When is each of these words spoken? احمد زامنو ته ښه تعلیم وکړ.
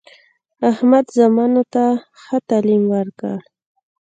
احمد 0.69 1.05
زامنو 1.15 1.63
ته 1.73 1.83
ښه 2.21 2.37
تعلیم 2.49 2.83
وکړ. 2.91 3.37